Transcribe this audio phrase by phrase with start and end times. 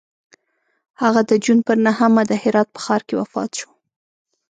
[1.01, 3.69] هغه د جون پر نهمه د هرات په ښار کې وفات شو.